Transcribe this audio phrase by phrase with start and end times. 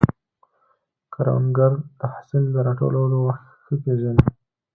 [1.13, 4.21] کروندګر د حاصل د راټولولو وخت ښه پېژني